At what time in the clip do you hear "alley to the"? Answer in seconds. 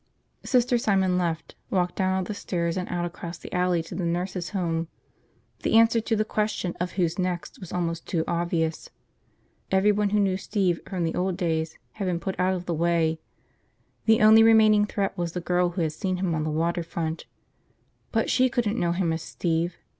3.53-4.03